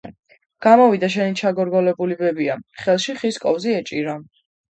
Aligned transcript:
გამოვიდა 0.65 1.09
შენი 1.15 1.35
ჩაგორგოლებული 1.41 2.17
ბებია, 2.23 2.57
ხელში 2.85 3.17
ხის 3.21 3.37
დიდი 3.39 3.45
კოვზი 3.45 3.79
ეჭირა... 3.83 4.19